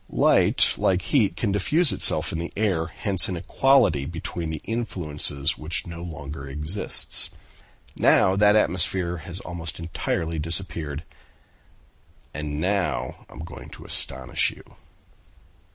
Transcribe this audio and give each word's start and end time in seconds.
Light, 0.09 0.73
like 0.79 1.03
heat, 1.03 1.35
can 1.37 1.51
diffuse 1.51 1.93
itself 1.93 2.31
in 2.31 2.39
the 2.39 2.51
air; 2.57 2.87
hence 2.87 3.29
an 3.29 3.37
equality 3.37 4.05
between 4.07 4.49
the 4.49 4.59
influences 4.65 5.59
which 5.59 5.85
no 5.85 6.01
longer 6.01 6.49
exists, 6.49 7.29
now 7.95 8.35
that 8.35 8.55
atmosphere 8.55 9.17
has 9.17 9.39
almost 9.41 9.77
entirely 9.77 10.39
disappeared. 10.39 11.03
And 12.33 12.59
now 12.59 13.27
I 13.29 13.33
am 13.33 13.41
going 13.45 13.69
to 13.69 13.85
astonish 13.85 14.49
you." 14.49 14.63